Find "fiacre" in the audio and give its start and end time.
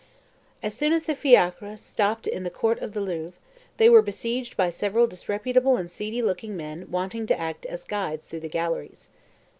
1.13-1.77